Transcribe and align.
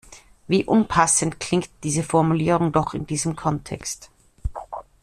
Wie 0.47 0.65
unpassend 0.65 1.39
klingt 1.39 1.69
diese 1.83 2.01
Formulierung 2.01 2.71
doch 2.71 2.95
in 2.95 3.05
diesem 3.05 3.35
Kontext! 3.35 4.09